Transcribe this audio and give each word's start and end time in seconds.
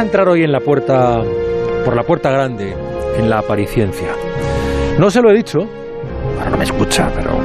a 0.00 0.02
entrar 0.02 0.28
hoy 0.28 0.42
en 0.42 0.50
la 0.50 0.60
puerta, 0.60 1.22
por 1.84 1.94
la 1.94 2.02
puerta 2.04 2.30
grande, 2.30 2.74
en 3.18 3.28
la 3.28 3.40
apariciencia. 3.40 4.08
No 4.98 5.10
se 5.10 5.20
lo 5.20 5.30
he 5.30 5.34
dicho, 5.34 5.58
no 6.50 6.56
me 6.56 6.64
escucha, 6.64 7.10
pero 7.14 7.38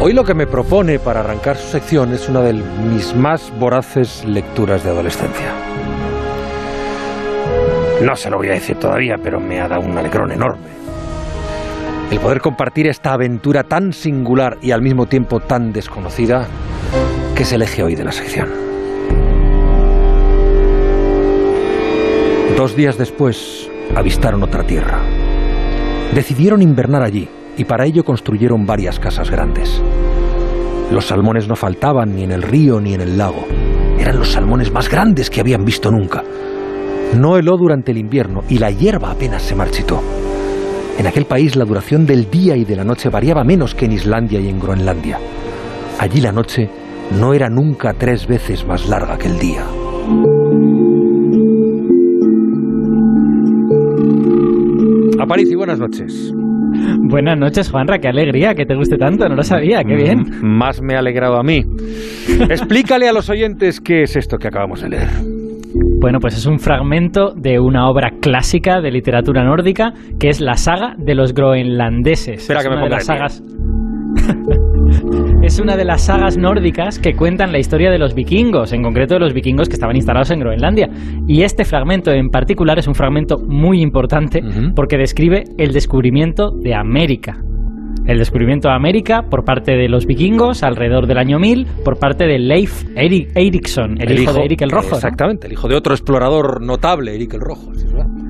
hoy 0.00 0.12
lo 0.12 0.24
que 0.24 0.34
me 0.34 0.48
propone 0.48 0.98
para 0.98 1.20
arrancar 1.20 1.56
su 1.56 1.68
sección 1.68 2.12
es 2.12 2.28
una 2.28 2.40
de 2.40 2.54
mis 2.54 3.14
más 3.14 3.52
voraces 3.60 4.24
lecturas 4.24 4.82
de 4.82 4.90
adolescencia. 4.90 5.52
No 8.02 8.16
se 8.16 8.28
lo 8.28 8.38
voy 8.38 8.48
a 8.48 8.52
decir 8.54 8.76
todavía, 8.76 9.14
pero 9.22 9.38
me 9.38 9.60
ha 9.60 9.68
dado 9.68 9.82
un 9.82 9.96
alegrón 9.96 10.32
enorme. 10.32 10.66
El 12.10 12.18
poder 12.18 12.40
compartir 12.40 12.88
esta 12.88 13.12
aventura 13.12 13.62
tan 13.62 13.92
singular 13.92 14.58
y 14.60 14.72
al 14.72 14.82
mismo 14.82 15.06
tiempo 15.06 15.38
tan 15.38 15.72
desconocida 15.72 16.48
que 17.36 17.44
se 17.44 17.54
elige 17.54 17.84
hoy 17.84 17.94
de 17.94 18.04
la 18.04 18.10
sección. 18.10 18.69
Dos 22.60 22.76
días 22.76 22.98
después 22.98 23.70
avistaron 23.96 24.42
otra 24.42 24.64
tierra. 24.64 25.00
Decidieron 26.14 26.60
invernar 26.60 27.02
allí 27.02 27.26
y 27.56 27.64
para 27.64 27.86
ello 27.86 28.04
construyeron 28.04 28.66
varias 28.66 29.00
casas 29.00 29.30
grandes. 29.30 29.80
Los 30.92 31.06
salmones 31.06 31.48
no 31.48 31.56
faltaban 31.56 32.14
ni 32.14 32.22
en 32.22 32.32
el 32.32 32.42
río 32.42 32.78
ni 32.78 32.92
en 32.92 33.00
el 33.00 33.16
lago. 33.16 33.46
Eran 33.98 34.18
los 34.18 34.32
salmones 34.32 34.70
más 34.70 34.90
grandes 34.90 35.30
que 35.30 35.40
habían 35.40 35.64
visto 35.64 35.90
nunca. 35.90 36.22
No 37.18 37.38
heló 37.38 37.56
durante 37.56 37.92
el 37.92 37.96
invierno 37.96 38.42
y 38.46 38.58
la 38.58 38.70
hierba 38.70 39.12
apenas 39.12 39.40
se 39.40 39.54
marchitó. 39.54 40.02
En 40.98 41.06
aquel 41.06 41.24
país 41.24 41.56
la 41.56 41.64
duración 41.64 42.04
del 42.04 42.30
día 42.30 42.56
y 42.56 42.66
de 42.66 42.76
la 42.76 42.84
noche 42.84 43.08
variaba 43.08 43.42
menos 43.42 43.74
que 43.74 43.86
en 43.86 43.92
Islandia 43.92 44.38
y 44.38 44.50
en 44.50 44.60
Groenlandia. 44.60 45.18
Allí 45.98 46.20
la 46.20 46.30
noche 46.30 46.68
no 47.18 47.32
era 47.32 47.48
nunca 47.48 47.94
tres 47.94 48.26
veces 48.26 48.66
más 48.66 48.86
larga 48.86 49.16
que 49.16 49.28
el 49.28 49.38
día. 49.38 49.64
Aparici, 55.20 55.54
buenas 55.54 55.78
noches. 55.78 56.32
Buenas 56.98 57.38
noches, 57.38 57.70
Juanra, 57.70 57.98
qué 57.98 58.08
alegría 58.08 58.54
que 58.54 58.64
te 58.64 58.74
guste 58.74 58.96
tanto, 58.96 59.28
no 59.28 59.34
lo 59.34 59.42
sabía, 59.42 59.82
qué 59.84 59.94
bien. 59.94 60.20
Mm, 60.20 60.44
más 60.44 60.80
me 60.80 60.94
ha 60.94 61.00
alegrado 61.00 61.36
a 61.36 61.42
mí. 61.42 61.64
Explícale 62.48 63.08
a 63.08 63.12
los 63.12 63.28
oyentes 63.28 63.80
qué 63.80 64.02
es 64.02 64.16
esto 64.16 64.38
que 64.38 64.48
acabamos 64.48 64.82
de 64.82 64.90
leer. 64.90 65.08
Bueno, 66.00 66.18
pues 66.20 66.36
es 66.36 66.46
un 66.46 66.58
fragmento 66.58 67.32
de 67.34 67.60
una 67.60 67.88
obra 67.88 68.12
clásica 68.20 68.80
de 68.80 68.90
literatura 68.90 69.44
nórdica 69.44 69.92
que 70.18 70.28
es 70.28 70.40
la 70.40 70.54
saga 70.56 70.94
de 70.96 71.14
los 71.14 71.34
groenlandeses. 71.34 72.42
Espera 72.42 72.60
es 72.60 72.66
que 72.66 72.74
me 72.74 72.80
ponga 72.80 72.96
las 72.96 73.40
pie. 73.40 73.59
es 75.42 75.58
una 75.60 75.76
de 75.76 75.84
las 75.84 76.02
sagas 76.02 76.36
nórdicas 76.36 76.98
que 76.98 77.14
cuentan 77.14 77.52
la 77.52 77.58
historia 77.58 77.90
de 77.90 77.98
los 77.98 78.14
vikingos, 78.14 78.72
en 78.72 78.82
concreto 78.82 79.14
de 79.14 79.20
los 79.20 79.32
vikingos 79.34 79.68
que 79.68 79.74
estaban 79.74 79.96
instalados 79.96 80.30
en 80.30 80.40
Groenlandia. 80.40 80.88
Y 81.26 81.42
este 81.42 81.64
fragmento 81.64 82.10
en 82.12 82.30
particular 82.30 82.78
es 82.78 82.86
un 82.86 82.94
fragmento 82.94 83.38
muy 83.38 83.80
importante 83.80 84.42
porque 84.74 84.96
describe 84.96 85.44
el 85.58 85.72
descubrimiento 85.72 86.50
de 86.50 86.74
América. 86.74 87.42
El 88.06 88.18
descubrimiento 88.18 88.68
de 88.68 88.74
América 88.74 89.22
por 89.28 89.44
parte 89.44 89.72
de 89.72 89.88
los 89.88 90.06
vikingos 90.06 90.62
alrededor 90.62 91.06
del 91.06 91.18
año 91.18 91.38
1000 91.38 91.66
por 91.84 91.98
parte 91.98 92.26
de 92.26 92.38
Leif 92.38 92.84
Eri- 92.96 93.28
Eriksson, 93.34 94.00
el, 94.00 94.18
hijo, 94.18 94.32
de 94.32 94.44
Erik 94.44 94.62
el 94.62 94.70
Rojo. 94.70 94.88
¿no? 94.90 94.96
Exactamente, 94.96 95.46
el 95.46 95.52
hijo 95.52 95.68
de 95.68 95.76
otro 95.76 95.94
explorador 95.94 96.62
notable, 96.62 97.14
Erik 97.14 97.34
el 97.34 97.40
Rojo. 97.40 97.70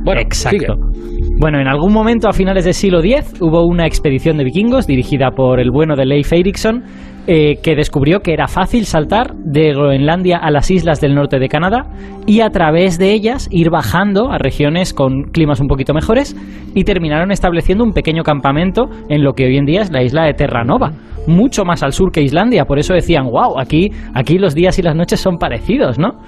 Bueno, 0.04 0.20
Exacto. 0.20 0.76
sigue. 1.00 1.19
Bueno, 1.40 1.58
en 1.58 1.68
algún 1.68 1.94
momento 1.94 2.28
a 2.28 2.34
finales 2.34 2.66
del 2.66 2.74
siglo 2.74 2.98
X 3.02 3.40
hubo 3.40 3.64
una 3.64 3.86
expedición 3.86 4.36
de 4.36 4.44
vikingos 4.44 4.86
dirigida 4.86 5.30
por 5.30 5.58
el 5.58 5.70
bueno 5.70 5.96
de 5.96 6.04
Leif 6.04 6.30
Erikson 6.34 6.84
eh, 7.26 7.56
que 7.62 7.76
descubrió 7.76 8.20
que 8.20 8.32
era 8.32 8.48
fácil 8.48 8.86
saltar 8.86 9.34
de 9.34 9.72
Groenlandia 9.72 10.38
a 10.38 10.50
las 10.50 10.70
islas 10.70 11.00
del 11.00 11.14
norte 11.14 11.38
de 11.38 11.48
Canadá 11.48 11.86
y 12.26 12.40
a 12.40 12.50
través 12.50 12.98
de 12.98 13.12
ellas 13.12 13.48
ir 13.50 13.70
bajando 13.70 14.30
a 14.30 14.38
regiones 14.38 14.94
con 14.94 15.24
climas 15.24 15.60
un 15.60 15.68
poquito 15.68 15.94
mejores 15.94 16.36
y 16.74 16.84
terminaron 16.84 17.30
estableciendo 17.30 17.84
un 17.84 17.92
pequeño 17.92 18.22
campamento 18.22 18.88
en 19.08 19.22
lo 19.22 19.34
que 19.34 19.46
hoy 19.46 19.56
en 19.56 19.66
día 19.66 19.82
es 19.82 19.90
la 19.90 20.02
isla 20.02 20.24
de 20.24 20.34
Terranova, 20.34 20.92
mucho 21.26 21.64
más 21.64 21.82
al 21.82 21.92
sur 21.92 22.12
que 22.12 22.22
Islandia, 22.22 22.64
por 22.64 22.78
eso 22.78 22.94
decían, 22.94 23.26
wow, 23.26 23.58
aquí, 23.58 23.90
aquí 24.14 24.38
los 24.38 24.54
días 24.54 24.78
y 24.78 24.82
las 24.82 24.96
noches 24.96 25.20
son 25.20 25.38
parecidos, 25.38 25.98
¿no? 25.98 26.20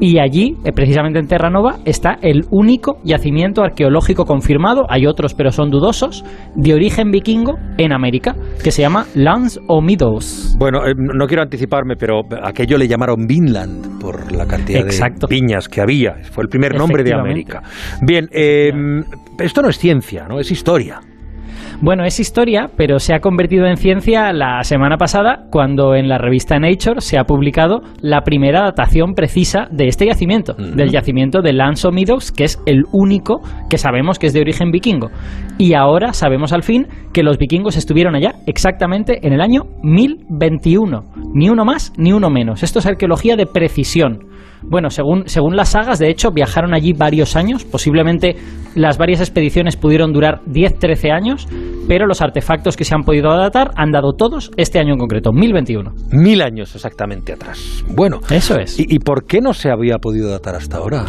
Y 0.00 0.18
allí, 0.18 0.56
eh, 0.64 0.72
precisamente 0.72 1.18
en 1.18 1.26
Terranova, 1.26 1.76
está 1.84 2.18
el 2.22 2.44
único 2.50 2.98
yacimiento 3.04 3.62
arqueológico 3.62 4.24
confirmado, 4.24 4.86
hay 4.88 5.06
otros 5.06 5.34
pero 5.34 5.50
son 5.50 5.70
dudosos, 5.70 6.24
de 6.54 6.74
origen 6.74 7.10
vikingo 7.10 7.58
en 7.78 7.92
América, 7.92 8.34
que 8.62 8.70
se 8.70 8.82
llama 8.82 9.06
Lands 9.14 9.60
o 9.66 9.80
Meadows. 9.80 10.39
Bueno, 10.58 10.86
eh, 10.86 10.94
no 10.96 11.26
quiero 11.26 11.42
anticiparme, 11.42 11.96
pero 11.96 12.22
aquello 12.42 12.76
le 12.78 12.86
llamaron 12.86 13.26
Vinland 13.26 14.00
por 14.00 14.32
la 14.32 14.46
cantidad 14.46 14.82
Exacto. 14.82 15.26
de 15.26 15.34
viñas 15.34 15.68
que 15.68 15.80
había. 15.80 16.14
Fue 16.30 16.44
el 16.44 16.48
primer 16.48 16.76
nombre 16.76 17.02
de. 17.04 17.14
América. 17.14 17.62
Bien, 18.02 18.28
eh, 18.32 18.70
esto 19.38 19.62
no 19.62 19.68
es 19.68 19.78
ciencia, 19.78 20.26
¿no? 20.28 20.38
Es 20.38 20.50
historia. 20.50 21.00
Bueno, 21.82 22.04
es 22.04 22.20
historia, 22.20 22.68
pero 22.76 22.98
se 22.98 23.14
ha 23.14 23.20
convertido 23.20 23.64
en 23.64 23.78
ciencia 23.78 24.34
la 24.34 24.62
semana 24.64 24.98
pasada 24.98 25.46
cuando 25.50 25.94
en 25.94 26.10
la 26.10 26.18
revista 26.18 26.58
Nature 26.58 27.00
se 27.00 27.18
ha 27.18 27.24
publicado 27.24 27.80
la 28.02 28.20
primera 28.20 28.60
datación 28.64 29.14
precisa 29.14 29.66
de 29.70 29.88
este 29.88 30.04
yacimiento, 30.04 30.52
del 30.52 30.90
yacimiento 30.90 31.40
de 31.40 31.54
Lanzo 31.54 31.90
Meadows, 31.90 32.32
que 32.32 32.44
es 32.44 32.60
el 32.66 32.84
único 32.92 33.40
que 33.70 33.78
sabemos 33.78 34.18
que 34.18 34.26
es 34.26 34.34
de 34.34 34.42
origen 34.42 34.70
vikingo. 34.70 35.08
Y 35.56 35.72
ahora 35.72 36.12
sabemos 36.12 36.52
al 36.52 36.64
fin 36.64 36.86
que 37.14 37.22
los 37.22 37.38
vikingos 37.38 37.78
estuvieron 37.78 38.14
allá 38.14 38.34
exactamente 38.46 39.26
en 39.26 39.32
el 39.32 39.40
año 39.40 39.62
1021. 39.82 41.04
Ni 41.32 41.48
uno 41.48 41.64
más 41.64 41.94
ni 41.96 42.12
uno 42.12 42.28
menos. 42.28 42.62
Esto 42.62 42.80
es 42.80 42.86
arqueología 42.86 43.36
de 43.36 43.46
precisión. 43.46 44.28
Bueno, 44.62 44.90
según, 44.90 45.26
según 45.26 45.56
las 45.56 45.70
sagas, 45.70 45.98
de 45.98 46.10
hecho, 46.10 46.32
viajaron 46.32 46.74
allí 46.74 46.92
varios 46.92 47.36
años. 47.36 47.64
Posiblemente 47.64 48.36
las 48.74 48.98
varias 48.98 49.20
expediciones 49.20 49.76
pudieron 49.76 50.12
durar 50.12 50.40
10-13 50.46 51.12
años, 51.12 51.48
pero 51.90 52.06
los 52.06 52.22
artefactos 52.22 52.76
que 52.76 52.84
se 52.84 52.94
han 52.94 53.02
podido 53.02 53.36
datar 53.36 53.72
han 53.74 53.90
dado 53.90 54.12
todos 54.12 54.52
este 54.56 54.78
año 54.78 54.92
en 54.92 54.98
concreto, 55.00 55.32
1021. 55.32 55.92
Mil 56.12 56.40
años 56.40 56.72
exactamente 56.76 57.32
atrás. 57.32 57.84
Bueno, 57.88 58.20
Eso 58.30 58.56
es. 58.60 58.78
¿y, 58.78 58.86
y 58.88 59.00
por 59.00 59.26
qué 59.26 59.40
no 59.40 59.52
se 59.52 59.72
había 59.72 59.98
podido 59.98 60.30
datar 60.30 60.54
hasta 60.54 60.76
ahora? 60.76 61.06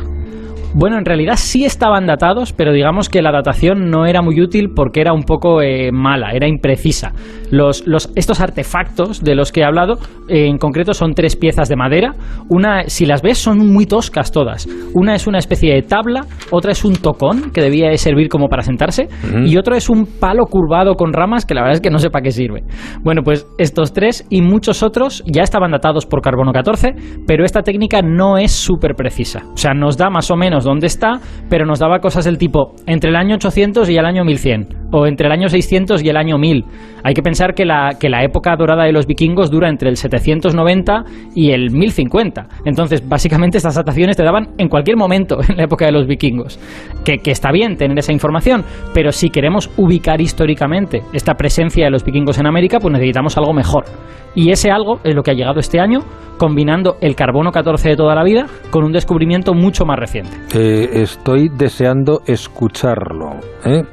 Bueno, 0.73 0.97
en 0.97 1.03
realidad 1.03 1.35
sí 1.35 1.65
estaban 1.65 2.07
datados, 2.07 2.53
pero 2.53 2.71
digamos 2.71 3.09
que 3.09 3.21
la 3.21 3.33
datación 3.33 3.89
no 3.89 4.05
era 4.05 4.21
muy 4.21 4.39
útil 4.39 4.69
porque 4.73 5.01
era 5.01 5.11
un 5.11 5.23
poco 5.23 5.61
eh, 5.61 5.91
mala, 5.91 6.31
era 6.31 6.47
imprecisa. 6.47 7.11
Los, 7.51 7.85
los, 7.85 8.09
estos 8.15 8.39
artefactos 8.39 9.21
de 9.21 9.35
los 9.35 9.51
que 9.51 9.59
he 9.59 9.63
hablado, 9.65 9.95
eh, 10.29 10.47
en 10.47 10.57
concreto, 10.57 10.93
son 10.93 11.13
tres 11.13 11.35
piezas 11.35 11.67
de 11.67 11.75
madera. 11.75 12.13
Una, 12.47 12.83
si 12.87 13.05
las 13.05 13.21
ves, 13.21 13.37
son 13.37 13.67
muy 13.73 13.85
toscas 13.85 14.31
todas. 14.31 14.65
Una 14.93 15.13
es 15.13 15.27
una 15.27 15.39
especie 15.39 15.73
de 15.73 15.81
tabla, 15.81 16.21
otra 16.51 16.71
es 16.71 16.85
un 16.85 16.95
tocón 16.95 17.51
que 17.51 17.61
debía 17.61 17.89
de 17.89 17.97
servir 17.97 18.29
como 18.29 18.47
para 18.47 18.61
sentarse, 18.61 19.09
y 19.45 19.57
otro 19.57 19.75
es 19.75 19.89
un 19.89 20.05
palo 20.05 20.45
curvado 20.45 20.95
con 20.95 21.11
ramas 21.11 21.45
que 21.45 21.53
la 21.53 21.61
verdad 21.61 21.75
es 21.75 21.81
que 21.81 21.89
no 21.89 21.99
sé 21.99 22.09
para 22.09 22.23
qué 22.23 22.31
sirve. 22.31 22.63
Bueno, 23.03 23.23
pues 23.23 23.45
estos 23.57 23.91
tres 23.91 24.25
y 24.29 24.41
muchos 24.41 24.83
otros 24.83 25.21
ya 25.25 25.41
estaban 25.41 25.71
datados 25.71 26.05
por 26.05 26.21
carbono 26.21 26.53
14, 26.53 26.93
pero 27.27 27.43
esta 27.43 27.61
técnica 27.61 28.01
no 28.01 28.37
es 28.37 28.51
súper 28.53 28.95
precisa. 28.95 29.41
O 29.53 29.57
sea, 29.57 29.73
nos 29.73 29.97
da 29.97 30.09
más 30.09 30.31
o 30.31 30.37
menos 30.37 30.60
dónde 30.63 30.87
está, 30.87 31.19
pero 31.49 31.65
nos 31.65 31.79
daba 31.79 31.99
cosas 31.99 32.25
del 32.25 32.37
tipo 32.37 32.73
entre 32.87 33.09
el 33.09 33.15
año 33.15 33.35
800 33.35 33.89
y 33.89 33.97
el 33.97 34.05
año 34.05 34.23
1100, 34.23 34.67
o 34.91 35.05
entre 35.05 35.27
el 35.27 35.31
año 35.31 35.49
600 35.49 36.03
y 36.03 36.09
el 36.09 36.17
año 36.17 36.37
1000. 36.37 36.65
Hay 37.03 37.13
que 37.13 37.21
pensar 37.21 37.53
que 37.53 37.65
la, 37.65 37.95
que 37.99 38.09
la 38.09 38.23
época 38.23 38.55
dorada 38.55 38.83
de 38.83 38.91
los 38.91 39.07
vikingos 39.07 39.49
dura 39.49 39.69
entre 39.69 39.89
el 39.89 39.97
790 39.97 41.03
y 41.35 41.51
el 41.51 41.71
1050. 41.71 42.47
Entonces, 42.65 43.07
básicamente 43.07 43.57
estas 43.57 43.75
dataciones 43.75 44.17
te 44.17 44.23
daban 44.23 44.49
en 44.57 44.69
cualquier 44.69 44.97
momento 44.97 45.39
en 45.47 45.57
la 45.57 45.63
época 45.63 45.85
de 45.85 45.91
los 45.91 46.07
vikingos. 46.07 46.59
Que, 47.03 47.17
que 47.17 47.31
está 47.31 47.51
bien 47.51 47.77
tener 47.77 47.97
esa 47.97 48.13
información, 48.13 48.63
pero 48.93 49.11
si 49.11 49.29
queremos 49.29 49.69
ubicar 49.77 50.21
históricamente 50.21 51.01
esta 51.13 51.35
presencia 51.35 51.85
de 51.85 51.91
los 51.91 52.03
vikingos 52.03 52.37
en 52.37 52.47
América, 52.47 52.79
pues 52.79 52.93
necesitamos 52.93 53.37
algo 53.37 53.53
mejor. 53.53 53.85
Y 54.33 54.51
ese 54.51 54.71
algo 54.71 54.99
es 55.03 55.13
lo 55.13 55.23
que 55.23 55.31
ha 55.31 55.33
llegado 55.33 55.59
este 55.59 55.79
año, 55.79 55.99
combinando 56.37 56.95
el 57.01 57.15
carbono 57.15 57.51
14 57.51 57.89
de 57.89 57.95
toda 57.95 58.15
la 58.15 58.23
vida 58.23 58.47
con 58.69 58.83
un 58.83 58.91
descubrimiento 58.91 59.53
mucho 59.53 59.85
más 59.85 59.99
reciente. 59.99 60.31
Eh, 60.53 61.01
estoy 61.01 61.49
deseando 61.49 62.21
escucharlo. 62.25 63.35
¿eh? 63.65 63.83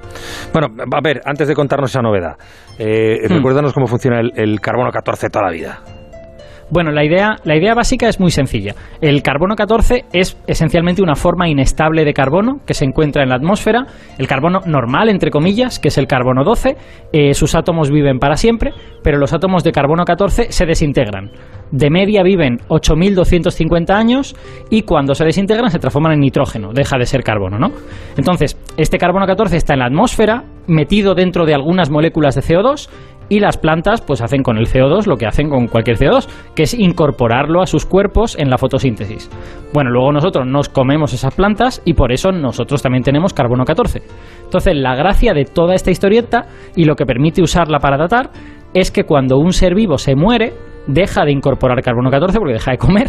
Bueno, 0.52 0.68
a 0.92 1.00
ver, 1.00 1.20
antes 1.24 1.46
de 1.46 1.54
contarnos 1.54 1.90
esa 1.90 2.02
novedad, 2.02 2.36
eh, 2.78 3.18
Hmm. 3.28 3.32
recuérdanos 3.34 3.72
cómo 3.72 3.86
funciona 3.86 4.18
el, 4.20 4.32
el 4.34 4.60
carbono 4.60 4.90
14 4.90 5.28
toda 5.28 5.46
la 5.46 5.52
vida. 5.52 5.78
Bueno, 6.70 6.90
la 6.90 7.02
idea, 7.02 7.36
la 7.44 7.56
idea 7.56 7.74
básica 7.74 8.08
es 8.08 8.20
muy 8.20 8.30
sencilla. 8.30 8.74
El 9.00 9.22
carbono 9.22 9.56
14 9.56 10.04
es 10.12 10.36
esencialmente 10.46 11.00
una 11.00 11.14
forma 11.14 11.48
inestable 11.48 12.04
de 12.04 12.12
carbono 12.12 12.60
que 12.66 12.74
se 12.74 12.84
encuentra 12.84 13.22
en 13.22 13.30
la 13.30 13.36
atmósfera. 13.36 13.86
El 14.18 14.26
carbono 14.26 14.60
normal, 14.66 15.08
entre 15.08 15.30
comillas, 15.30 15.78
que 15.78 15.88
es 15.88 15.96
el 15.96 16.06
carbono 16.06 16.44
12, 16.44 16.76
eh, 17.12 17.32
sus 17.32 17.54
átomos 17.54 17.90
viven 17.90 18.18
para 18.18 18.36
siempre, 18.36 18.72
pero 19.02 19.16
los 19.16 19.32
átomos 19.32 19.64
de 19.64 19.72
carbono 19.72 20.04
14 20.04 20.52
se 20.52 20.66
desintegran. 20.66 21.30
De 21.70 21.90
media 21.90 22.22
viven 22.22 22.58
8.250 22.68 23.90
años 23.90 24.36
y 24.70 24.82
cuando 24.82 25.14
se 25.14 25.24
desintegran 25.24 25.70
se 25.70 25.78
transforman 25.78 26.12
en 26.12 26.20
nitrógeno, 26.20 26.72
deja 26.72 26.98
de 26.98 27.06
ser 27.06 27.22
carbono, 27.22 27.58
¿no? 27.58 27.68
Entonces, 28.16 28.58
este 28.76 28.98
carbono 28.98 29.26
14 29.26 29.56
está 29.56 29.74
en 29.74 29.80
la 29.80 29.86
atmósfera, 29.86 30.44
metido 30.66 31.14
dentro 31.14 31.44
de 31.44 31.54
algunas 31.54 31.90
moléculas 31.90 32.34
de 32.34 32.42
CO2 32.42 32.88
y 33.28 33.40
las 33.40 33.58
plantas 33.58 34.00
pues 34.00 34.20
hacen 34.20 34.42
con 34.42 34.58
el 34.58 34.66
CO2 34.66 35.06
lo 35.06 35.16
que 35.16 35.26
hacen 35.26 35.48
con 35.48 35.66
cualquier 35.68 35.96
CO2, 35.96 36.28
que 36.54 36.62
es 36.64 36.74
incorporarlo 36.74 37.62
a 37.62 37.66
sus 37.66 37.86
cuerpos 37.86 38.36
en 38.38 38.50
la 38.50 38.58
fotosíntesis. 38.58 39.30
Bueno, 39.72 39.90
luego 39.90 40.12
nosotros 40.12 40.46
nos 40.46 40.68
comemos 40.68 41.12
esas 41.12 41.34
plantas 41.34 41.82
y 41.84 41.94
por 41.94 42.12
eso 42.12 42.32
nosotros 42.32 42.82
también 42.82 43.02
tenemos 43.02 43.32
carbono 43.32 43.64
14. 43.64 44.02
Entonces, 44.44 44.74
la 44.76 44.94
gracia 44.94 45.34
de 45.34 45.44
toda 45.44 45.74
esta 45.74 45.90
historieta 45.90 46.46
y 46.74 46.84
lo 46.84 46.96
que 46.96 47.06
permite 47.06 47.42
usarla 47.42 47.78
para 47.78 47.98
datar 47.98 48.30
es 48.74 48.90
que 48.90 49.04
cuando 49.04 49.38
un 49.38 49.52
ser 49.52 49.74
vivo 49.74 49.98
se 49.98 50.14
muere, 50.14 50.52
deja 50.88 51.24
de 51.24 51.30
incorporar 51.32 51.80
carbono 51.82 52.10
14 52.10 52.38
porque 52.38 52.54
deja 52.54 52.72
de 52.72 52.78
comer 52.78 53.08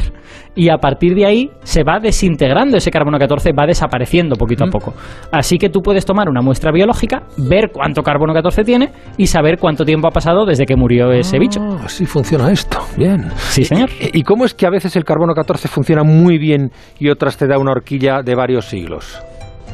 y 0.53 0.69
a 0.69 0.77
partir 0.77 1.15
de 1.15 1.25
ahí 1.25 1.49
se 1.63 1.83
va 1.83 1.99
desintegrando 1.99 2.77
ese 2.77 2.91
carbono 2.91 3.17
14, 3.17 3.51
va 3.53 3.65
desapareciendo 3.65 4.35
poquito 4.35 4.65
a 4.65 4.67
poco. 4.67 4.93
Así 5.31 5.57
que 5.57 5.69
tú 5.69 5.81
puedes 5.81 6.05
tomar 6.05 6.29
una 6.29 6.41
muestra 6.41 6.71
biológica, 6.71 7.23
ver 7.37 7.71
cuánto 7.73 8.03
carbono 8.03 8.33
14 8.33 8.63
tiene 8.63 8.91
y 9.17 9.25
saber 9.25 9.57
cuánto 9.57 9.85
tiempo 9.85 10.07
ha 10.07 10.11
pasado 10.11 10.45
desde 10.45 10.65
que 10.65 10.75
murió 10.75 11.11
ese 11.11 11.39
bicho. 11.39 11.59
Ah, 11.61 11.85
Así 11.85 12.05
funciona 12.05 12.51
esto. 12.51 12.79
Bien. 12.97 13.29
Sí, 13.35 13.63
señor. 13.63 13.89
¿Y 13.99 14.23
cómo 14.23 14.45
es 14.45 14.53
que 14.53 14.67
a 14.67 14.69
veces 14.69 14.95
el 14.95 15.05
carbono 15.05 15.33
14 15.33 15.67
funciona 15.67 16.03
muy 16.03 16.37
bien 16.37 16.71
y 16.99 17.09
otras 17.09 17.37
te 17.37 17.47
da 17.47 17.57
una 17.57 17.71
horquilla 17.71 18.21
de 18.21 18.35
varios 18.35 18.65
siglos? 18.65 19.19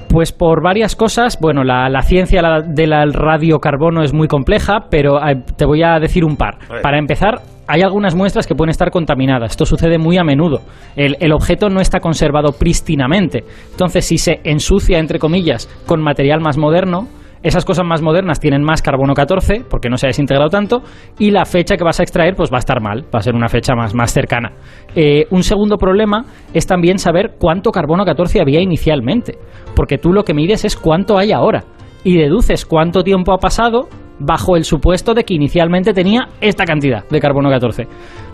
Pues 0.10 0.32
por 0.32 0.64
varias 0.64 0.96
cosas, 0.96 1.38
bueno, 1.42 1.64
la, 1.64 1.90
la 1.90 2.02
ciencia 2.02 2.42
del 2.66 3.14
radiocarbono 3.14 4.04
es 4.04 4.14
muy 4.14 4.28
compleja, 4.28 4.86
pero 4.90 5.18
eh, 5.18 5.44
te 5.58 5.66
voy 5.66 5.84
a 5.84 6.00
decir 6.00 6.24
un 6.24 6.38
par. 6.38 6.58
Para 6.82 6.98
empezar, 7.00 7.42
hay 7.68 7.82
algunas 7.82 8.16
muestras 8.16 8.48
que 8.48 8.56
pueden 8.56 8.70
estar 8.70 8.92
contaminadas. 8.92 9.52
Esto 9.52 9.66
sucede 9.66 9.98
muy 9.98 10.18
a 10.18 10.24
menudo. 10.24 10.62
El, 10.96 11.32
objeto 11.34 11.70
no 11.70 11.82
está 11.82 12.00
conservado 12.00 12.54
prístinamente. 12.54 13.44
Entonces, 13.72 14.06
si 14.06 14.18
se 14.18 14.40
ensucia, 14.44 15.00
entre 15.00 15.20
comillas, 15.20 15.68
con 15.86 16.02
material 16.02 16.42
más 16.42 16.58
moderno, 16.58 17.08
esas 17.44 17.66
cosas 17.66 17.86
más 17.86 18.02
modernas 18.02 18.40
tienen 18.40 18.64
más 18.64 18.82
carbono 18.82 19.14
14 19.14 19.66
porque 19.70 19.88
no 19.88 19.98
se 19.98 20.08
ha 20.08 20.10
desintegrado 20.10 20.50
tanto 20.50 20.82
y 21.20 21.30
la 21.30 21.46
fecha 21.46 21.78
que 21.78 21.84
vas 21.84 22.00
a 22.00 22.04
extraer 22.04 22.36
pues 22.36 22.52
va 22.52 22.58
a 22.58 22.60
estar 22.60 22.82
mal, 22.82 23.04
va 23.04 23.20
a 23.20 23.22
ser 23.22 23.36
una 23.36 23.50
fecha 23.50 23.76
más, 23.76 23.94
más 23.94 24.12
cercana. 24.12 24.54
Eh, 24.96 25.28
un 25.30 25.44
segundo 25.44 25.78
problema 25.78 26.26
es 26.56 26.66
también 26.66 26.98
saber 26.98 27.36
cuánto 27.38 27.70
carbono 27.70 28.04
14 28.04 28.42
había 28.42 28.62
inicialmente, 28.62 29.38
porque 29.76 30.00
tú 30.00 30.12
lo 30.12 30.24
que 30.24 30.34
mides 30.34 30.66
es 30.66 30.76
cuánto 30.76 31.20
hay 31.20 31.34
ahora 31.34 31.66
y 32.04 32.18
deduces 32.18 32.66
cuánto 32.66 33.04
tiempo 33.04 33.32
ha 33.32 33.38
pasado 33.38 33.90
bajo 34.20 34.56
el 34.56 34.64
supuesto 34.64 35.14
de 35.14 35.24
que 35.24 35.34
inicialmente 35.34 35.94
tenía 35.94 36.30
esta 36.42 36.66
cantidad 36.66 37.08
de 37.10 37.20
carbono 37.20 37.50
14. 37.50 37.88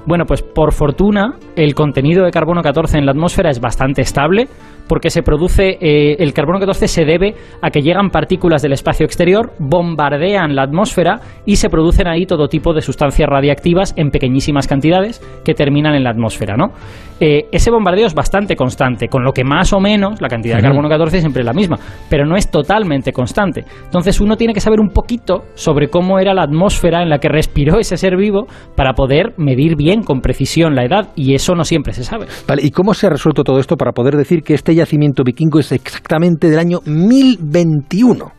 Bueno, 0.06 0.26
pues 0.26 0.42
por 0.42 0.74
fortuna 0.74 1.36
el 1.56 1.76
contenido 1.76 2.26
de 2.26 2.32
carbono 2.32 2.62
14 2.62 2.98
en 2.98 3.06
la 3.06 3.12
atmósfera 3.12 3.50
es 3.50 3.60
bastante 3.60 4.02
estable 4.02 4.48
porque 4.88 5.10
se 5.10 5.24
produce, 5.24 5.78
eh, 5.80 6.18
el 6.20 6.34
carbono 6.34 6.60
14 6.60 6.88
se 6.88 7.06
debe 7.06 7.36
a 7.62 7.70
que 7.70 7.82
llegan 7.82 8.10
partículas 8.10 8.62
del 8.62 8.74
espacio 8.74 9.06
exterior, 9.06 9.54
bombardean 9.60 10.56
la 10.56 10.64
atmósfera 10.64 11.22
y 11.46 11.56
se 11.56 11.70
producen 11.70 12.08
ahí 12.08 12.26
todo 12.26 12.48
tipo 12.48 12.74
de 12.74 12.82
sustancias 12.82 13.30
radiactivas 13.30 13.94
en 13.96 14.10
pequeñísimas 14.10 14.68
cantidades 14.68 15.22
que 15.46 15.54
terminan 15.54 15.96
en 15.96 16.04
la 16.04 16.10
atmósfera, 16.10 16.58
¿no? 16.58 16.74
Eh, 17.22 17.46
ese 17.52 17.70
bombardeo 17.70 18.08
es 18.08 18.16
bastante 18.16 18.56
constante, 18.56 19.08
con 19.08 19.24
lo 19.24 19.32
que 19.32 19.44
más 19.44 19.72
o 19.74 19.80
menos 19.80 20.20
la 20.20 20.28
cantidad 20.28 20.56
de 20.56 20.64
carbono 20.64 20.90
14 20.90 21.18
es 21.18 21.22
siempre 21.22 21.44
la 21.44 21.54
misma, 21.54 21.78
pero 22.10 22.26
no 22.26 22.36
es 22.36 22.50
totalmente 22.50 23.14
constante. 23.14 23.64
Entonces 23.86 24.20
uno 24.20 24.38
tiene 24.38 24.54
que 24.54 24.60
saber 24.60 24.80
un 24.80 24.90
poquito 24.90 25.44
sobre 25.54 25.88
cómo 25.88 26.18
era 26.18 26.34
la 26.34 26.42
atmósfera 26.42 27.04
en 27.04 27.10
la 27.10 27.20
que 27.20 27.30
respiró 27.30 27.78
ese 27.78 27.96
ser 27.96 28.18
vivo 28.18 28.48
para 28.76 28.94
poder 28.94 29.36
medir 29.38 29.76
bien 29.76 29.91
con 30.00 30.22
precisión 30.22 30.76
la 30.76 30.86
edad 30.86 31.10
y 31.16 31.36
eso 31.36 31.54
no 31.56 31.66
siempre 31.66 31.94
se 31.94 32.04
sabe. 32.04 32.28
Vale, 32.48 32.64
¿y 32.64 32.72
cómo 32.72 32.94
se 32.94 33.08
ha 33.08 33.10
resuelto 33.10 33.44
todo 33.44 33.60
esto 33.60 33.76
para 33.76 33.92
poder 33.92 34.16
decir 34.16 34.44
que 34.44 34.54
este 34.54 34.74
yacimiento 34.74 35.24
vikingo 35.24 35.60
es 35.60 35.72
exactamente 35.72 36.50
del 36.50 36.60
año 36.60 36.80
1021? 36.86 38.32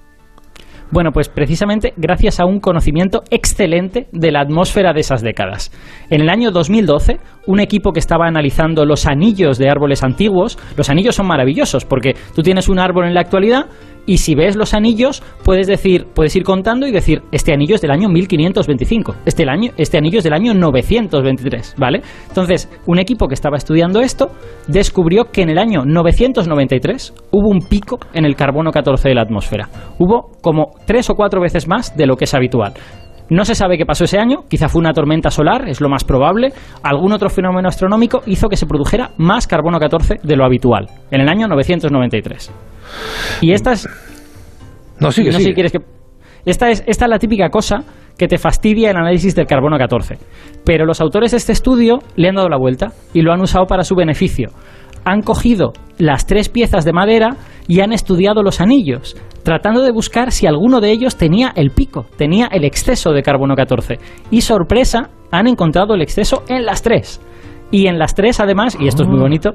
Bueno, 0.93 1.11
pues 1.11 1.31
precisamente 1.31 1.95
gracias 1.97 2.39
a 2.39 2.45
un 2.45 2.61
conocimiento 2.61 3.23
excelente 3.31 4.09
de 4.13 4.31
la 4.31 4.43
atmósfera 4.43 4.93
de 4.93 5.01
esas 5.01 5.23
décadas. 5.23 5.73
En 6.11 6.21
el 6.21 6.29
año 6.29 6.51
2012, 6.51 7.19
un 7.47 7.61
equipo 7.61 7.93
que 7.93 7.99
estaba 7.99 8.27
analizando 8.27 8.85
los 8.85 9.07
anillos 9.07 9.57
de 9.57 9.71
árboles 9.71 10.03
antiguos, 10.03 10.59
los 10.77 10.91
anillos 10.91 11.15
son 11.15 11.29
maravillosos 11.29 11.87
porque 11.87 12.15
tú 12.35 12.43
tienes 12.43 12.69
un 12.69 12.79
árbol 12.79 13.07
en 13.07 13.15
la 13.15 13.23
actualidad 13.23 13.71
y 14.07 14.19
si 14.19 14.35
ves 14.35 14.57
los 14.57 14.75
anillos 14.75 15.23
puedes 15.45 15.67
decir, 15.67 16.07
puedes 16.15 16.35
ir 16.37 16.43
contando 16.43 16.87
y 16.87 16.93
decir, 16.93 17.23
este 17.33 17.53
anillo 17.53 17.75
es 17.75 17.81
del 17.81 17.91
año 17.91 18.09
1525, 18.09 19.15
este, 19.25 19.49
año, 19.49 19.73
este 19.77 19.99
anillo 19.99 20.19
es 20.19 20.25
del 20.25 20.33
año 20.33 20.55
923, 20.55 21.77
¿vale? 21.79 22.03
Entonces, 22.29 22.71
un 22.87 22.99
equipo 22.99 23.29
que 23.29 23.35
estaba 23.35 23.57
estudiando 23.57 24.01
esto 24.01 24.31
descubrió 24.69 25.27
que 25.27 25.43
en 25.43 25.51
el 25.51 25.59
año 25.59 25.85
993 25.85 27.15
hubo 27.31 27.49
un 27.49 27.61
pico 27.61 27.99
en 28.13 28.25
el 28.25 28.37
carbono 28.37 28.71
14 28.71 29.09
de 29.09 29.15
la 29.15 29.23
atmósfera. 29.23 29.69
Hubo 29.99 30.31
como 30.41 30.73
tres 30.87 31.11
o 31.11 31.15
cuatro 31.15 31.41
veces 31.41 31.69
más 31.69 31.97
de 31.97 32.07
lo 32.07 32.17
que 32.17 32.25
es 32.25 32.35
habitual. 32.35 32.75
No 33.31 33.45
se 33.45 33.55
sabe 33.55 33.79
qué 33.79 33.87
pasó 33.87 34.05
ese 34.05 34.19
año, 34.19 34.45
quizá 34.49 34.69
fue 34.69 34.81
una 34.81 34.93
tormenta 34.93 35.31
solar, 35.31 35.67
es 35.69 35.81
lo 35.81 35.89
más 35.89 36.05
probable. 36.05 36.53
Algún 36.83 37.13
otro 37.13 37.31
fenómeno 37.31 37.69
astronómico 37.69 38.21
hizo 38.27 38.49
que 38.49 38.57
se 38.57 38.67
produjera 38.67 39.13
más 39.17 39.47
carbono 39.47 39.79
14 39.79 40.17
de 40.23 40.37
lo 40.37 40.45
habitual, 40.45 40.89
en 41.11 41.23
el 41.23 41.29
año 41.29 41.49
993. 41.49 42.53
Y 43.41 43.53
esta 43.53 43.73
es 43.73 43.89
No, 45.01 45.11
sigue, 45.11 45.31
no 45.31 45.39
sigue. 45.39 45.49
si 45.51 45.55
quieres 45.55 45.73
que. 45.73 45.79
Esta 46.45 46.71
es, 46.71 46.83
esta 46.87 47.05
es 47.05 47.09
la 47.11 47.19
típica 47.19 47.51
cosa 47.51 47.85
que 48.19 48.27
te 48.29 48.37
fastidia 48.39 48.91
el 48.91 48.97
análisis 48.97 49.35
del 49.35 49.47
carbono 49.47 49.79
14. 49.79 50.19
Pero 50.65 50.85
los 50.87 51.01
autores 51.01 51.31
de 51.31 51.37
este 51.39 51.53
estudio 51.53 51.99
le 52.17 52.29
han 52.29 52.35
dado 52.35 52.49
la 52.49 52.59
vuelta 52.59 52.93
y 53.15 53.23
lo 53.23 53.33
han 53.33 53.41
usado 53.41 53.67
para 53.67 53.85
su 53.85 53.95
beneficio. 53.95 54.51
Han 55.05 55.23
cogido 55.23 55.73
las 55.99 56.27
tres 56.27 56.49
piezas 56.49 56.85
de 56.85 56.93
madera 56.93 57.37
y 57.67 57.81
han 57.81 57.93
estudiado 57.93 58.43
los 58.43 58.61
anillos, 58.61 59.17
tratando 59.45 59.83
de 59.83 59.91
buscar 59.93 60.31
si 60.31 60.47
alguno 60.47 60.81
de 60.81 60.91
ellos 60.93 61.17
tenía 61.17 61.53
el 61.57 61.71
pico, 61.71 62.07
tenía 62.17 62.47
el 62.53 62.65
exceso 62.65 63.13
de 63.13 63.23
carbono 63.23 63.55
14. 63.57 63.99
Y 64.31 64.43
sorpresa, 64.43 65.11
han 65.33 65.47
encontrado 65.49 65.95
el 65.95 66.03
exceso 66.03 66.43
en 66.49 66.65
las 66.67 66.83
tres. 66.83 67.21
Y 67.73 67.87
en 67.87 67.99
las 67.99 68.15
tres, 68.15 68.39
además, 68.41 68.77
y 68.79 68.87
esto 68.87 69.03
es 69.05 69.09
muy 69.09 69.19
Ah. 69.19 69.23
bonito, 69.23 69.51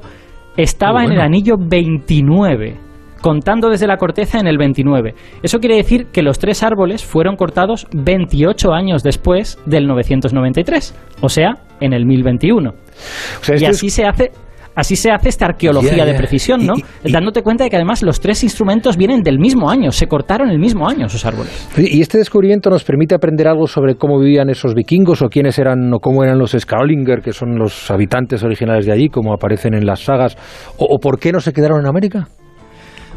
estaba 0.56 1.04
en 1.04 1.12
el 1.12 1.20
anillo 1.20 1.54
29 1.58 2.76
contando 3.20 3.68
desde 3.68 3.86
la 3.86 3.96
corteza 3.96 4.38
en 4.38 4.46
el 4.46 4.58
29. 4.58 5.14
Eso 5.42 5.58
quiere 5.58 5.76
decir 5.76 6.06
que 6.12 6.22
los 6.22 6.38
tres 6.38 6.62
árboles 6.62 7.04
fueron 7.04 7.36
cortados 7.36 7.86
28 7.92 8.72
años 8.72 9.02
después 9.02 9.58
del 9.66 9.86
993, 9.86 10.94
o 11.20 11.28
sea, 11.28 11.54
en 11.80 11.92
el 11.92 12.06
1021. 12.06 12.70
O 12.70 13.44
sea, 13.44 13.56
Y 13.56 13.64
es- 13.64 13.70
así 13.70 13.90
se 13.90 14.04
hace 14.04 14.30
Así 14.74 14.94
se 14.94 15.10
hace 15.10 15.28
esta 15.28 15.46
arqueología 15.46 16.04
de 16.04 16.14
precisión, 16.14 16.64
¿no? 16.64 16.74
Y- 16.76 16.84
y- 17.02 17.08
y- 17.08 17.12
Dándote 17.12 17.42
cuenta 17.42 17.64
de 17.64 17.70
que 17.70 17.74
además 17.74 18.00
los 18.04 18.20
tres 18.20 18.44
instrumentos 18.44 18.96
vienen 18.96 19.22
del 19.22 19.40
mismo 19.40 19.68
año, 19.68 19.90
se 19.90 20.06
cortaron 20.06 20.50
el 20.50 20.60
mismo 20.60 20.88
año 20.88 21.06
esos 21.06 21.24
árboles. 21.26 21.68
¿Y 21.76 22.00
este 22.00 22.16
descubrimiento 22.18 22.70
nos 22.70 22.84
permite 22.84 23.16
aprender 23.16 23.48
algo 23.48 23.66
sobre 23.66 23.96
cómo 23.96 24.20
vivían 24.20 24.50
esos 24.50 24.74
vikingos 24.74 25.20
o 25.22 25.28
quiénes 25.30 25.58
eran 25.58 25.92
o 25.92 25.98
cómo 25.98 26.22
eran 26.22 26.38
los 26.38 26.52
Skralinger, 26.56 27.22
que 27.22 27.32
son 27.32 27.58
los 27.58 27.90
habitantes 27.90 28.44
originales 28.44 28.86
de 28.86 28.92
allí, 28.92 29.08
como 29.08 29.34
aparecen 29.34 29.74
en 29.74 29.84
las 29.84 29.98
sagas? 30.04 30.36
¿O, 30.76 30.84
o 30.94 30.98
por 31.00 31.18
qué 31.18 31.32
no 31.32 31.40
se 31.40 31.52
quedaron 31.52 31.80
en 31.80 31.88
América? 31.88 32.28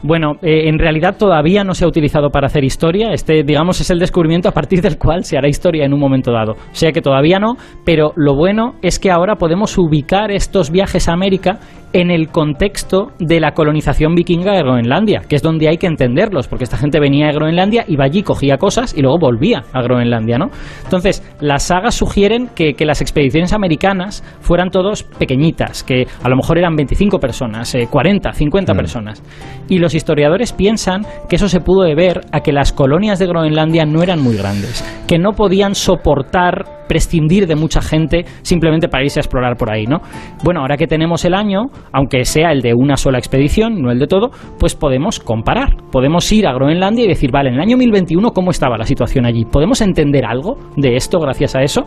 Bueno, 0.03 0.33
eh, 0.41 0.67
en 0.67 0.79
realidad 0.79 1.15
todavía 1.17 1.63
no 1.63 1.75
se 1.75 1.85
ha 1.85 1.87
utilizado 1.87 2.29
para 2.29 2.47
hacer 2.47 2.63
historia. 2.63 3.13
Este, 3.13 3.43
digamos, 3.43 3.79
es 3.81 3.89
el 3.91 3.99
descubrimiento 3.99 4.49
a 4.49 4.51
partir 4.51 4.81
del 4.81 4.97
cual 4.97 5.23
se 5.23 5.37
hará 5.37 5.47
historia 5.47 5.85
en 5.85 5.93
un 5.93 5.99
momento 5.99 6.31
dado. 6.31 6.53
O 6.53 6.75
sea 6.75 6.91
que 6.91 7.01
todavía 7.01 7.39
no, 7.39 7.55
pero 7.85 8.11
lo 8.15 8.35
bueno 8.35 8.73
es 8.81 8.99
que 8.99 9.11
ahora 9.11 9.35
podemos 9.35 9.77
ubicar 9.77 10.31
estos 10.31 10.71
viajes 10.71 11.07
a 11.07 11.13
América 11.13 11.59
en 11.93 12.11
el 12.11 12.29
contexto 12.29 13.11
de 13.19 13.39
la 13.39 13.51
colonización 13.51 14.15
vikinga 14.15 14.53
de 14.53 14.59
Groenlandia, 14.61 15.21
que 15.27 15.35
es 15.35 15.41
donde 15.41 15.67
hay 15.67 15.77
que 15.77 15.87
entenderlos, 15.87 16.47
porque 16.47 16.63
esta 16.63 16.77
gente 16.77 16.99
venía 16.99 17.27
de 17.27 17.33
Groenlandia, 17.33 17.85
iba 17.87 18.05
allí, 18.05 18.23
cogía 18.23 18.57
cosas 18.57 18.95
y 18.97 19.01
luego 19.01 19.17
volvía 19.19 19.63
a 19.73 19.81
Groenlandia, 19.81 20.37
¿no? 20.37 20.49
Entonces, 20.83 21.23
las 21.39 21.63
sagas 21.63 21.95
sugieren 21.95 22.49
que, 22.55 22.73
que 22.73 22.85
las 22.85 23.01
expediciones 23.01 23.53
americanas 23.53 24.23
fueran 24.39 24.69
todos 24.69 25.03
pequeñitas, 25.03 25.83
que 25.83 26.07
a 26.23 26.29
lo 26.29 26.35
mejor 26.35 26.57
eran 26.57 26.75
25 26.75 27.19
personas, 27.19 27.73
eh, 27.75 27.87
40, 27.89 28.31
50 28.33 28.73
Mm. 28.73 28.77
personas. 28.77 29.23
Y 29.67 29.79
los 29.79 29.93
historiadores 29.95 30.53
piensan 30.53 31.05
que 31.29 31.35
eso 31.35 31.49
se 31.49 31.59
pudo 31.59 31.83
deber 31.83 32.21
a 32.31 32.41
que 32.41 32.51
las 32.51 32.71
colonias 32.71 33.19
de 33.19 33.27
Groenlandia 33.27 33.85
no 33.85 34.01
eran 34.03 34.21
muy 34.21 34.35
grandes, 34.37 34.83
que 35.07 35.17
no 35.17 35.31
podían 35.33 35.75
soportar 35.75 36.80
prescindir 36.91 37.47
de 37.47 37.55
mucha 37.55 37.81
gente 37.81 38.25
simplemente 38.41 38.89
para 38.89 39.05
irse 39.05 39.21
a 39.21 39.21
explorar 39.21 39.55
por 39.55 39.71
ahí, 39.71 39.85
¿no? 39.85 40.01
Bueno, 40.43 40.59
ahora 40.59 40.75
que 40.75 40.87
tenemos 40.87 41.23
el 41.23 41.33
año, 41.33 41.67
aunque 41.93 42.25
sea 42.25 42.51
el 42.51 42.61
de 42.61 42.73
una 42.73 42.97
sola 42.97 43.17
expedición, 43.17 43.81
no 43.81 43.91
el 43.91 43.97
de 43.97 44.07
todo, 44.07 44.29
pues 44.59 44.75
podemos 44.75 45.21
comparar. 45.21 45.77
Podemos 45.89 46.29
ir 46.33 46.45
a 46.45 46.53
Groenlandia 46.53 47.05
y 47.05 47.07
decir, 47.07 47.31
vale, 47.31 47.47
en 47.47 47.55
el 47.55 47.61
año 47.61 47.77
1021, 47.77 48.31
¿cómo 48.31 48.51
estaba 48.51 48.77
la 48.77 48.83
situación 48.83 49.25
allí? 49.25 49.45
¿Podemos 49.45 49.79
entender 49.79 50.25
algo 50.25 50.57
de 50.75 50.97
esto 50.97 51.17
gracias 51.19 51.55
a 51.55 51.61
eso? 51.61 51.85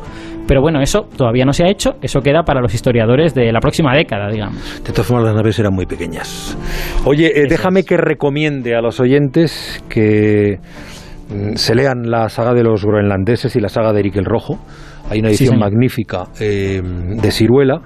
Pero 0.48 0.62
bueno, 0.62 0.80
eso 0.80 1.02
todavía 1.14 1.44
no 1.44 1.52
se 1.52 1.64
ha 1.64 1.68
hecho, 1.68 1.96
eso 2.00 2.20
queda 2.20 2.42
para 2.44 2.62
los 2.62 2.72
historiadores 2.72 3.34
de 3.34 3.52
la 3.52 3.60
próxima 3.60 3.94
década, 3.94 4.30
digamos. 4.30 4.82
De 4.84 4.90
todas 4.90 5.06
formas, 5.06 5.26
las 5.26 5.34
naves 5.34 5.58
eran 5.58 5.74
muy 5.74 5.84
pequeñas. 5.84 6.56
Oye, 7.04 7.26
eh, 7.26 7.46
déjame 7.46 7.80
es. 7.80 7.86
que 7.86 7.98
recomiende 7.98 8.74
a 8.74 8.80
los 8.80 9.00
oyentes 9.00 9.84
que 9.90 10.60
se 11.56 11.74
lean 11.74 12.10
la 12.10 12.28
saga 12.28 12.52
de 12.54 12.62
los 12.62 12.84
groenlandeses 12.84 13.54
y 13.56 13.60
la 13.60 13.68
saga 13.68 13.92
de 13.92 14.00
Eric 14.00 14.16
el 14.16 14.24
Rojo. 14.24 14.58
Hay 15.10 15.20
una 15.20 15.30
Sí, 15.30 15.44
edición 15.44 15.58
magnífica 15.58 16.24
eh, 16.40 16.80
de 16.82 17.30
Ciruela. 17.30 17.80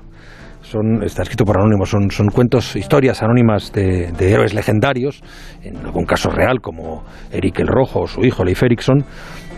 son, 0.63 1.03
está 1.03 1.23
escrito 1.23 1.45
por 1.45 1.59
anónimos, 1.59 1.89
son, 1.89 2.11
son 2.11 2.29
cuentos, 2.29 2.77
historias 2.77 3.23
anónimas 3.23 3.73
de, 3.73 4.13
de 4.13 4.33
héroes 4.33 4.53
legendarios, 4.55 5.23
en 5.63 5.77
algún 5.79 6.05
caso 6.05 6.29
real, 6.31 6.61
como 6.61 7.05
Eric 7.33 7.61
el 7.61 7.69
Rojo 7.69 8.01
o 8.03 8.07
su 8.07 8.25
hijo 8.25 8.45
Leif 8.45 8.63
Erikson, 8.63 9.05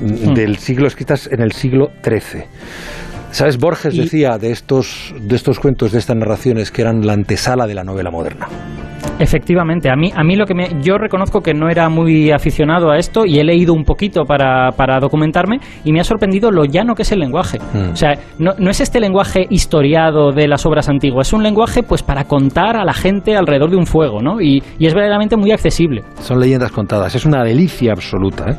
Hmm. 0.01 0.33
del 0.33 0.57
siglo 0.57 0.87
escritas 0.87 1.29
en 1.31 1.43
el 1.43 1.53
siglo 1.53 1.89
XIII. 2.03 2.45
¿Sabes? 3.33 3.59
Borges 3.59 3.95
Y- 3.95 4.01
decía 4.01 4.39
de 4.39 4.51
estos, 4.51 5.15
de 5.21 5.37
estos 5.37 5.61
cuentos, 5.61 5.93
de 5.93 5.99
estas 5.99 6.17
narraciones, 6.17 6.71
que 6.71 6.81
eran 6.81 7.05
la 7.07 7.13
antesala 7.13 7.67
de 7.67 7.75
la 7.75 7.85
novela 7.85 8.11
moderna. 8.11 8.49
Efectivamente, 9.21 9.91
a 9.91 9.97
mí, 9.97 10.11
a 10.15 10.25
mí 10.25 10.35
lo 10.35 10.47
que 10.47 10.55
me, 10.55 10.81
yo 10.83 10.97
reconozco 10.97 11.43
que 11.43 11.53
no 11.53 11.69
era 11.69 11.89
muy 11.91 12.31
aficionado 12.31 12.91
a 12.91 12.97
esto 12.97 13.27
y 13.27 13.39
he 13.39 13.45
leído 13.45 13.75
un 13.75 13.85
poquito 13.85 14.25
para, 14.25 14.71
para 14.73 14.99
documentarme 14.99 15.61
y 15.85 15.93
me 15.93 16.01
ha 16.01 16.05
sorprendido 16.05 16.51
lo 16.51 16.65
llano 16.65 16.95
que 16.95 17.03
es 17.03 17.13
el 17.13 17.21
lenguaje. 17.21 17.59
Mm. 17.59 17.93
O 17.93 17.97
sea, 17.97 18.19
no, 18.39 18.55
no 18.59 18.71
es 18.71 18.81
este 18.81 18.99
lenguaje 18.99 19.47
historiado 19.51 20.33
de 20.33 20.49
las 20.49 20.65
obras 20.65 20.89
antiguas, 20.89 21.29
es 21.29 21.33
un 21.35 21.43
lenguaje 21.43 21.83
pues 21.83 22.03
para 22.03 22.25
contar 22.25 22.77
a 22.77 22.85
la 22.85 22.95
gente 22.95 23.37
alrededor 23.37 23.71
de 23.71 23.77
un 23.77 23.87
fuego, 23.87 24.23
¿no? 24.23 24.41
Y, 24.41 24.63
y 24.79 24.87
es 24.87 24.95
verdaderamente 24.95 25.37
muy 25.37 25.53
accesible. 25.53 26.03
Son 26.21 26.41
leyendas 26.41 26.73
contadas, 26.73 27.15
es 27.15 27.27
una 27.27 27.45
delicia 27.45 27.93
absoluta. 27.93 28.51
¿eh? 28.51 28.57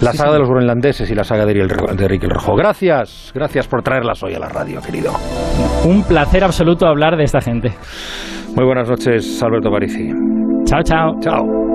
La 0.00 0.14
saga 0.14 0.32
de 0.32 0.38
los 0.38 0.48
groenlandeses 0.48 1.10
y 1.10 1.14
la 1.14 1.24
saga 1.24 1.44
de 1.44 1.52
de 1.52 2.06
el 2.06 2.30
Rojo. 2.30 2.54
Gracias, 2.54 3.32
gracias 3.34 3.66
por 3.66 3.82
traerlas 3.82 4.22
hoy 4.22 4.34
a 4.34 4.38
la 4.38 4.48
radio, 4.48 4.80
querido. 4.80 5.12
Un 5.84 6.02
placer 6.04 6.44
absoluto 6.44 6.86
hablar 6.86 7.16
de 7.16 7.24
esta 7.24 7.40
gente. 7.40 7.72
Muy 8.58 8.66
buenas 8.66 8.88
noches, 8.88 9.40
Alberto 9.40 9.70
Parici. 9.70 10.12
Chao, 10.64 10.82
chao. 10.82 11.16
Chao. 11.20 11.67